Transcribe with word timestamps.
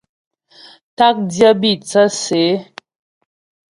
Ták 0.97 1.15
dyə́ 1.31 1.53
bî 1.61 1.71
thə́sə 1.89 2.41
ə. 2.53 2.53